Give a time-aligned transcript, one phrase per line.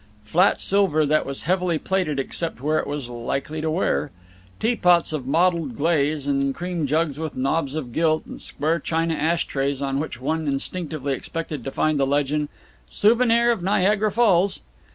[0.23, 4.09] Flat silver that was heavily plated except where it was likely to wear.
[4.59, 9.13] Tea pots of mottled glaze, and cream jugs with knobs of gilt, and square china
[9.13, 12.49] ash trays on which one instinctively expected to find the legend
[12.89, 14.61] "Souvenir of Niagara Falls."